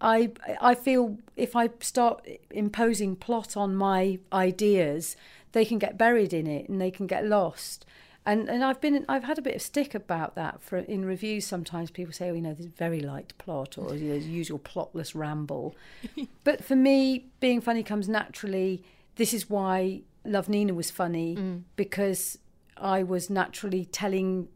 [0.00, 5.16] I I feel if I start imposing plot on my ideas,
[5.52, 7.84] they can get buried in it and they can get lost.
[8.26, 11.46] And and I've been I've had a bit of stick about that for in reviews.
[11.46, 14.58] Sometimes people say, oh, you know, there's very light plot or you know, the usual
[14.58, 15.74] plotless ramble.
[16.44, 18.84] but for me, being funny comes naturally.
[19.16, 21.62] This is why Love Nina was funny mm.
[21.76, 22.38] because
[22.76, 24.48] I was naturally telling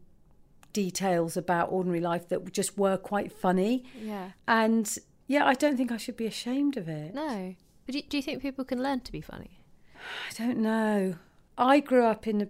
[0.73, 3.83] details about ordinary life that just were quite funny.
[3.99, 4.31] yeah.
[4.47, 4.95] And
[5.27, 7.15] yeah, I don't think I should be ashamed of it.
[7.15, 7.55] No.
[7.85, 9.59] But do you think people can learn to be funny?
[10.29, 11.15] I don't know.
[11.57, 12.49] I grew up in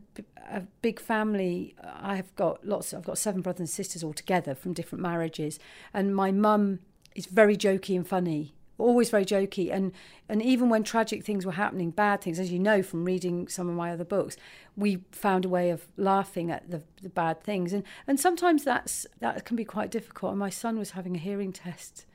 [0.49, 1.75] a big family.
[1.83, 2.93] I have got lots.
[2.93, 5.59] I've got seven brothers and sisters all together from different marriages,
[5.93, 6.79] and my mum
[7.15, 8.53] is very jokey and funny.
[8.77, 9.93] Always very jokey, and
[10.27, 13.69] and even when tragic things were happening, bad things, as you know from reading some
[13.69, 14.35] of my other books,
[14.75, 19.05] we found a way of laughing at the, the bad things, and and sometimes that's
[19.19, 20.31] that can be quite difficult.
[20.31, 22.05] And my son was having a hearing test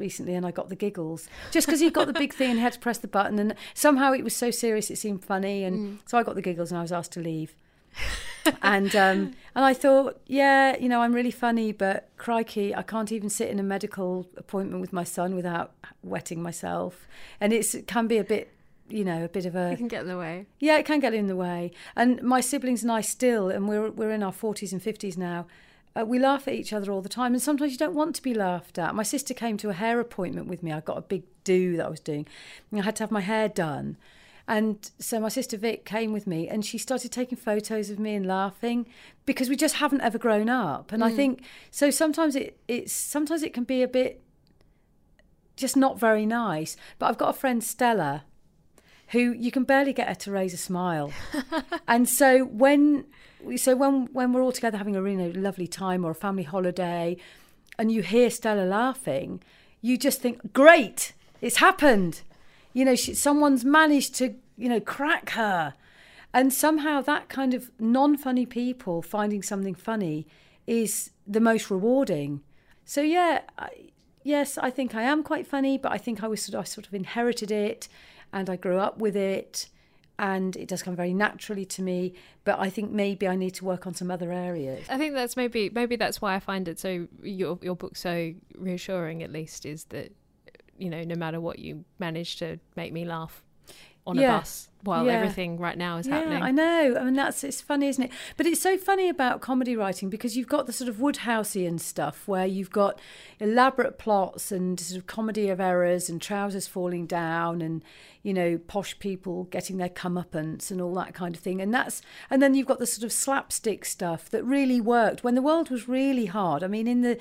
[0.00, 2.62] recently and I got the giggles just because he got the big thing and he
[2.62, 6.00] had to press the button and somehow it was so serious it seemed funny and
[6.06, 7.54] so I got the giggles and I was asked to leave
[8.62, 13.12] and um, and I thought yeah you know I'm really funny but crikey I can't
[13.12, 17.06] even sit in a medical appointment with my son without wetting myself
[17.40, 18.52] and it's, it can be a bit
[18.88, 20.46] you know a bit of a It can get in the way.
[20.58, 21.70] yeah, it can get in the way.
[21.94, 25.46] And my siblings and I still, and we're we're in our forties and fifties now.
[25.96, 28.22] Uh, we laugh at each other all the time, and sometimes you don't want to
[28.22, 28.94] be laughed at.
[28.94, 30.72] My sister came to a hair appointment with me.
[30.72, 32.26] I got a big do that I was doing,
[32.70, 33.96] and I had to have my hair done.
[34.46, 38.14] And so my sister Vic came with me, and she started taking photos of me
[38.14, 38.86] and laughing
[39.26, 40.92] because we just haven't ever grown up.
[40.92, 41.90] And I think so.
[41.90, 44.22] Sometimes it it's sometimes it can be a bit
[45.56, 46.76] just not very nice.
[46.98, 48.24] But I've got a friend Stella
[49.10, 51.12] who you can barely get her to raise a smile.
[51.88, 53.06] and so when
[53.56, 57.16] so when when we're all together having a really lovely time or a family holiday
[57.78, 59.42] and you hear Stella laughing,
[59.80, 62.22] you just think, "Great, it's happened."
[62.72, 65.74] You know, she, someone's managed to, you know, crack her.
[66.32, 70.28] And somehow that kind of non-funny people finding something funny
[70.68, 72.42] is the most rewarding.
[72.84, 73.70] So yeah, I,
[74.22, 76.64] yes, I think I am quite funny, but I think I was sort of, I
[76.64, 77.88] sort of inherited it,
[78.32, 79.68] and I grew up with it,
[80.18, 82.14] and it does come very naturally to me.
[82.44, 84.86] But I think maybe I need to work on some other areas.
[84.88, 88.34] I think that's maybe maybe that's why I find it so your your book so
[88.56, 89.22] reassuring.
[89.22, 90.12] At least is that
[90.78, 93.42] you know no matter what you manage to make me laugh
[94.06, 94.36] on Yeah.
[94.36, 95.12] a bus while Yeah.
[95.12, 96.42] everything right now is yeah, happening.
[96.42, 96.96] I know.
[96.98, 98.10] I mean, that's it's funny, isn't it?
[98.36, 102.26] But it's so funny about comedy writing because you've got the sort of Wodehousian stuff
[102.26, 102.98] where you've got
[103.38, 107.84] elaborate plots and sort of comedy of errors and trousers falling down and
[108.22, 111.60] you know posh people getting their comeuppance and all that kind of thing.
[111.60, 115.34] And that's and then you've got the sort of slapstick stuff that really worked when
[115.34, 116.64] the world was really hard.
[116.64, 117.18] I mean, in the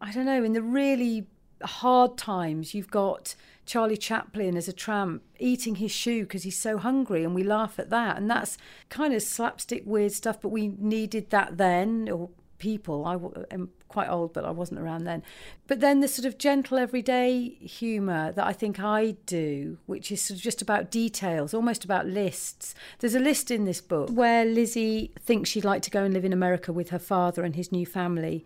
[0.00, 1.26] I don't know, in the really
[1.62, 3.34] hard times, you've got
[3.66, 7.78] Charlie Chaplin as a tramp eating his shoe because he's so hungry, and we laugh
[7.78, 8.16] at that.
[8.16, 13.04] And that's kind of slapstick, weird stuff, but we needed that then, or people.
[13.04, 15.22] I am quite old, but I wasn't around then.
[15.66, 20.20] But then the sort of gentle, everyday humour that I think I do, which is
[20.20, 22.74] sort of just about details, almost about lists.
[22.98, 26.24] There's a list in this book where Lizzie thinks she'd like to go and live
[26.24, 28.44] in America with her father and his new family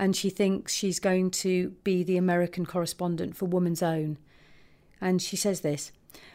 [0.00, 4.16] and she thinks she's going to be the American correspondent for Woman's Own.
[4.98, 5.92] And she says this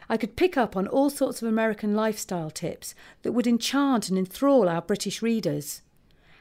[0.07, 4.19] I could pick up on all sorts of American lifestyle tips that would enchant and
[4.19, 5.81] enthrall our British readers.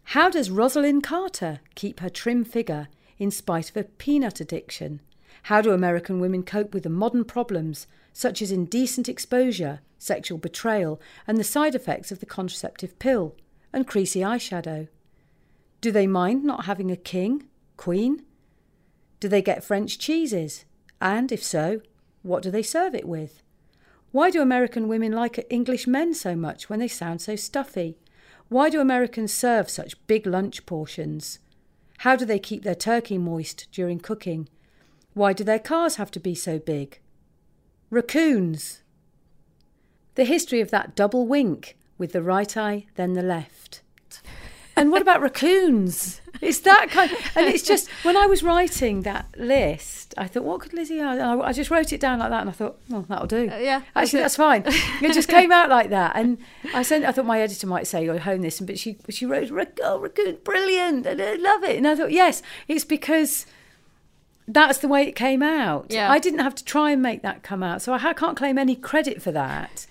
[0.09, 5.01] How does Rosalynn Carter keep her trim figure in spite of a peanut addiction?
[5.45, 11.01] How do American women cope with the modern problems, such as indecent exposure, sexual betrayal,
[11.27, 13.35] and the side effects of the contraceptive pill,
[13.73, 14.89] and creasy eyeshadow?
[15.85, 18.23] Do they mind not having a king, queen?
[19.21, 20.65] Do they get French cheeses?
[20.99, 21.83] And if so,
[22.23, 23.43] what do they serve it with?
[24.11, 27.99] Why do American women like English men so much when they sound so stuffy?
[28.49, 31.39] Why do Americans serve such big lunch portions?
[31.99, 34.49] How do they keep their turkey moist during cooking?
[35.13, 36.99] Why do their cars have to be so big?
[37.91, 38.81] Raccoons.
[40.15, 43.83] The history of that double wink with the right eye, then the left.
[44.77, 46.21] And what about raccoons?
[46.41, 50.61] It's that kind, and it's just when I was writing that list, I thought, what
[50.61, 51.01] could Lizzie?
[51.01, 53.49] I, I just wrote it down like that, and I thought, well, that'll do.
[53.51, 54.65] Uh, yeah, actually, that's fine.
[54.67, 56.39] It just came out like that, and
[56.75, 57.05] I sent.
[57.05, 59.51] I thought my editor might say, "Oh, hone this," but she she wrote,
[59.83, 61.07] "Oh, raccoon, brilliant!
[61.07, 63.47] and I love it." And I thought, yes, it's because
[64.47, 65.87] that's the way it came out.
[65.91, 66.11] Yeah.
[66.11, 68.77] I didn't have to try and make that come out, so I can't claim any
[68.77, 69.87] credit for that.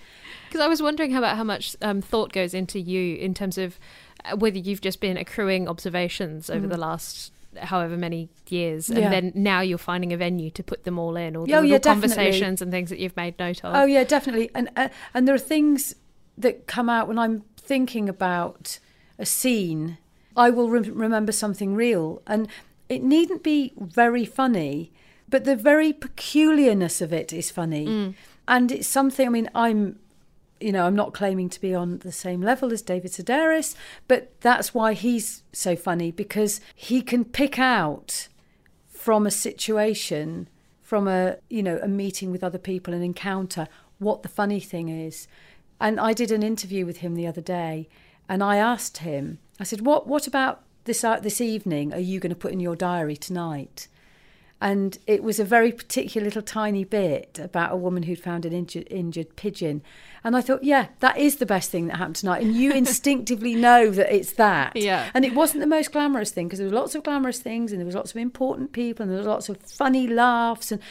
[0.47, 3.57] Because I was wondering how about how much um, thought goes into you in terms
[3.57, 3.79] of
[4.37, 9.01] whether you've just been accruing observations over the last however many years, and Mm.
[9.01, 9.09] Yeah.
[9.09, 11.77] then now you're finding a venue to put them all in, all the Oh, yeah,
[11.77, 12.15] definitely.
[12.15, 13.75] conversations and things that you've made note of.
[13.75, 14.49] Oh yeah, definitely.
[14.55, 15.95] And uh, and there are things
[16.37, 18.79] that come out when I'm thinking about
[19.19, 19.97] a scene.
[20.35, 22.47] I will re- remember something real, and
[22.89, 24.91] it needn't be very funny,
[25.29, 28.15] but the very peculiarness of it is funny,
[28.47, 29.27] and it's something.
[29.27, 29.99] I mean, I'm.
[30.63, 33.75] You know, I'm not claiming to be on the same level as David Sedaris,
[34.07, 38.27] but that's why he's so funny because he can pick out
[38.87, 40.47] from a situation
[40.81, 43.67] from a you know a meeting with other people an encounter
[43.99, 45.27] what the funny thing is
[45.81, 47.89] and i did an interview with him the other day
[48.29, 52.17] and i asked him i said what what about this uh, this evening are you
[52.17, 53.89] going to put in your diary tonight
[54.63, 58.53] and it was a very particular little tiny bit about a woman who'd found an
[58.53, 59.81] injured, injured pigeon.
[60.23, 62.41] And I thought, yeah, that is the best thing that happened tonight.
[62.41, 64.75] And you instinctively know that it's that.
[64.75, 65.09] Yeah.
[65.13, 67.79] And it wasn't the most glamorous thing because there was lots of glamorous things and
[67.79, 70.81] there was lots of important people and there was lots of funny laughs and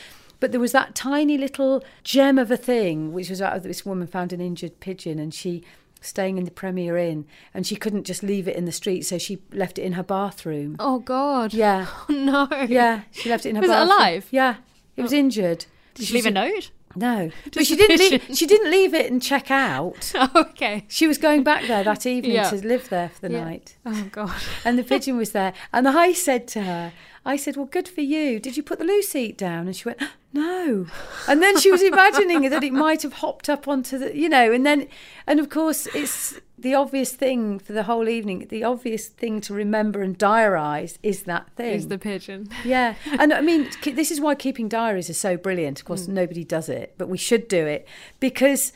[0.41, 3.87] but there was that tiny little gem of a thing which was out of this
[3.87, 5.63] woman found an injured pigeon and she
[6.01, 9.19] staying in the Premier Inn and she couldn't just leave it in the street so
[9.19, 10.75] she left it in her bathroom.
[10.81, 11.55] Oh God.
[11.55, 11.87] Yeah.
[12.09, 12.67] Oh, no.
[12.67, 13.97] Yeah, she left it in her Was it bathroom.
[13.97, 14.27] alive?
[14.33, 14.57] Yeah,
[14.97, 15.17] it was oh.
[15.17, 15.67] injured.
[15.95, 16.71] Did she leave a note?
[16.97, 17.99] No, but she didn't.
[17.99, 20.13] Leave, she didn't leave it and check out.
[20.25, 20.85] Oh, okay.
[20.89, 22.51] She was going back there that evening Yeah.
[22.51, 23.45] to live there for the Yeah.
[23.45, 24.33] night, Oh God.
[24.65, 25.53] and the pigeon was there.
[25.73, 26.93] And I said to her,
[27.25, 28.39] "I said, well, good for you.
[28.41, 30.01] Did you put the loose seat down?" And she went,
[30.33, 30.87] "No."
[31.29, 34.53] And then she was imagining that it might have hopped up onto the, you know,
[34.53, 34.87] and then,
[35.27, 38.47] and of course, it's the obvious thing for the whole evening.
[38.49, 41.75] The obvious thing to remember and diarise is that thing.
[41.75, 42.49] Is the pigeon.
[42.65, 45.81] Yeah, and I mean, this is why keeping diaries is so brilliant.
[45.81, 46.15] Of course, mm.
[46.15, 47.87] nobody does it, but we should do it
[48.21, 48.73] because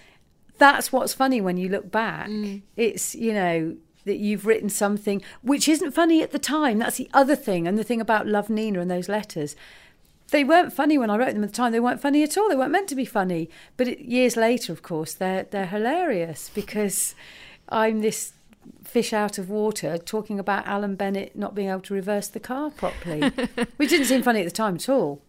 [0.59, 2.29] that's what's funny when you look back.
[2.29, 2.63] Mm.
[2.77, 6.79] It's you know that you've written something which isn't funny at the time.
[6.79, 9.55] That's the other thing, and the thing about Love Nina and those letters.
[10.33, 11.71] They weren't funny when I wrote them at the time.
[11.71, 12.49] They weren't funny at all.
[12.49, 13.49] They weren't meant to be funny.
[13.77, 17.15] But it, years later, of course, they're they're hilarious because
[17.69, 18.33] I'm this
[18.85, 22.71] fish out of water talking about Alan Bennett not being able to reverse the car
[22.71, 23.21] properly,
[23.77, 25.23] which didn't seem funny at the time at all.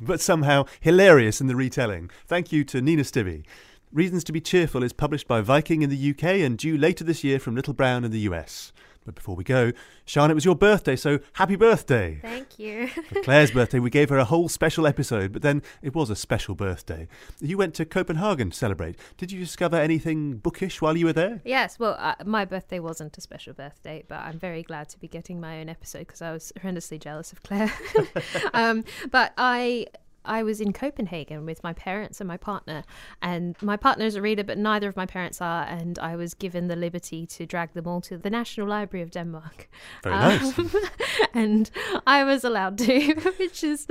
[0.00, 2.10] but somehow hilarious in the retelling.
[2.26, 3.44] Thank you to Nina Stibbe.
[3.92, 7.24] Reasons to be Cheerful is published by Viking in the UK and due later this
[7.24, 8.72] year from Little Brown in the US.
[9.04, 9.72] But before we go,
[10.04, 12.18] Sian, it was your birthday, so happy birthday!
[12.22, 12.88] Thank you.
[12.88, 16.16] For Claire's birthday, we gave her a whole special episode, but then it was a
[16.16, 17.08] special birthday.
[17.40, 18.96] You went to Copenhagen to celebrate.
[19.16, 21.40] Did you discover anything bookish while you were there?
[21.44, 25.08] Yes, well, uh, my birthday wasn't a special birthday, but I'm very glad to be
[25.08, 27.72] getting my own episode because I was horrendously jealous of Claire.
[28.54, 29.86] um, but I.
[30.28, 32.84] I was in Copenhagen with my parents and my partner,
[33.22, 35.64] and my partner is a reader, but neither of my parents are.
[35.64, 39.10] And I was given the liberty to drag them all to the National Library of
[39.10, 39.68] Denmark.
[40.04, 40.58] Very nice.
[40.58, 40.70] Um,
[41.34, 41.70] and
[42.06, 43.86] I was allowed to, which is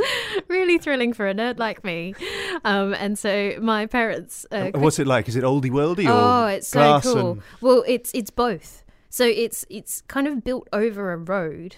[0.48, 2.14] really thrilling for a nerd like me.
[2.64, 4.46] Um, and so my parents.
[4.52, 5.28] Uh, What's it like?
[5.28, 7.32] Is it oldie worldy or Oh, it's so cool.
[7.32, 8.84] and- Well, it's it's both.
[9.10, 11.76] So it's it's kind of built over a road,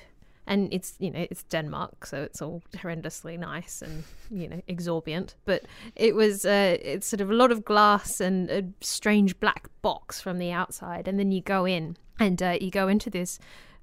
[0.50, 5.36] and it's you know it's Denmark, so it's all horrendously nice and you know exorbitant.
[5.46, 5.64] But
[5.96, 10.20] it was uh, it's sort of a lot of glass and a strange black box
[10.22, 13.40] from the outside, and then you go in and uh, you go into this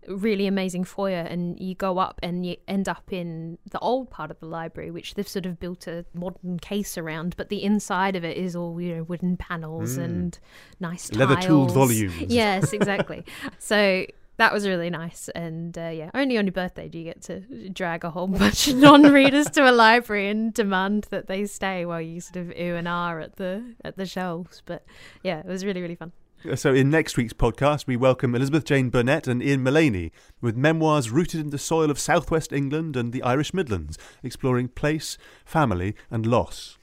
[0.09, 4.31] really amazing foyer and you go up and you end up in the old part
[4.31, 8.15] of the library which they've sort of built a modern case around but the inside
[8.15, 10.39] of it is all you know wooden panels and
[10.79, 11.17] nice Mm.
[11.19, 12.15] Leather-tooled volumes.
[12.29, 13.25] yes exactly
[13.59, 14.07] so
[14.37, 15.29] that was really nice.
[15.31, 18.69] And uh, yeah only on your birthday do you get to drag a whole bunch
[18.69, 22.77] of non-readers to a library and demand that they stay while you sort of ooh
[22.77, 24.63] and ah at the at the shelves.
[24.65, 24.85] But
[25.23, 26.13] yeah it was really really fun.
[26.55, 31.11] So, in next week's podcast, we welcome Elizabeth Jane Burnett and Ian Maleney with memoirs
[31.11, 36.25] rooted in the soil of southwest England and the Irish Midlands, exploring place, family, and
[36.25, 36.79] loss.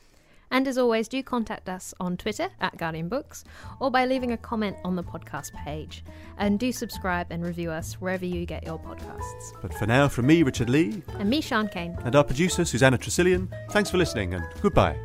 [0.53, 3.43] And as always, do contact us on Twitter at Guardian Books
[3.79, 6.05] or by leaving a comment on the podcast page.
[6.37, 9.51] And do subscribe and review us wherever you get your podcasts.
[9.63, 11.01] But for now, from me, Richard Lea.
[11.17, 11.97] And me, Sian Cain.
[12.05, 13.51] And our producer, Susannah Tresilian.
[13.71, 14.95] Thanks for listening and goodbye.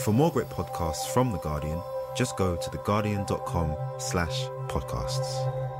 [0.00, 1.80] For more great podcasts from The Guardian,
[2.14, 5.75] just go to theguardian.com slash podcasts.